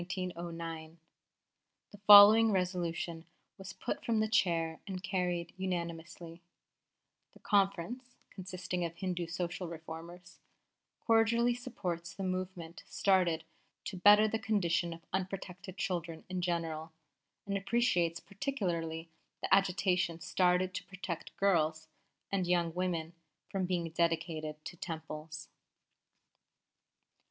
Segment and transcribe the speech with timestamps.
[1.91, 3.23] _"The following resolution
[3.59, 6.41] was put from the chair and carried unanimously:
[7.33, 10.39] 'The Conference (consisting of Hindu Social Reformers)
[11.05, 13.43] cordially supports the movement started
[13.85, 16.93] to better the condition of unprotected children in general,
[17.45, 19.07] and appreciates particularly
[19.43, 21.89] the agitation started to protect girls
[22.31, 23.13] and young women
[23.49, 25.49] from being dedicated to Temples.'"